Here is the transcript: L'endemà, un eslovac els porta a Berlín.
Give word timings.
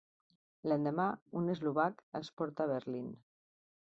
L'endemà, 0.71 1.05
un 1.41 1.51
eslovac 1.55 2.01
els 2.21 2.33
porta 2.41 2.65
a 2.65 2.69
Berlín. 2.75 3.15